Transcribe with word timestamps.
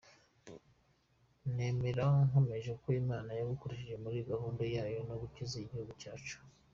Nemera 1.55 2.05
nkomeje 2.27 2.71
ko 2.81 2.87
Imana 3.01 3.29
yagukoresheje 3.39 3.95
muri 4.03 4.17
gahunda 4.29 4.61
yayo 4.75 4.99
yo 5.11 5.15
gukiza 5.21 5.53
igihugu 5.63 5.91
cyacu. 6.01 6.37